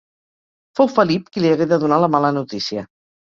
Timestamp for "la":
2.05-2.11